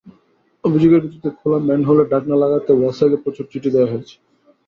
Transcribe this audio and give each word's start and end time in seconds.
অভিযোগের 0.63 1.01
ভিত্তিতে 1.03 1.29
খোলা 1.39 1.59
ম্যানহোলের 1.67 2.07
ঢাকনা 2.11 2.35
লাগাতে 2.43 2.71
ওয়াসাকে 2.73 3.17
প্রচুর 3.23 3.45
চিঠি 3.51 3.69
দেওয়া 3.75 3.91
হয়েছে। 3.91 4.15